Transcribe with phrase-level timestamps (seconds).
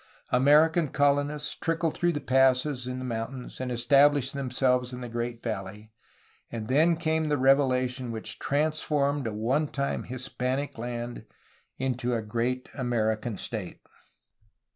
[0.31, 5.07] American colonists trickled through the passes in the mountains, and estab lished themselves in the
[5.07, 5.91] great valley,—
[6.51, 11.27] and then came the revelation which transformed a one time Hispanic land
[11.77, 13.79] into a great American state.